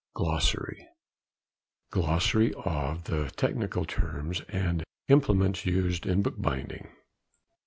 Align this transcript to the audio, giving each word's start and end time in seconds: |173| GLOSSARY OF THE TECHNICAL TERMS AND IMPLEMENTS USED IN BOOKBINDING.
|173| 0.15 0.83
GLOSSARY 1.91 2.53
OF 2.65 3.03
THE 3.03 3.29
TECHNICAL 3.35 3.85
TERMS 3.85 4.41
AND 4.49 4.83
IMPLEMENTS 5.07 5.67
USED 5.67 6.07
IN 6.07 6.23
BOOKBINDING. 6.23 6.87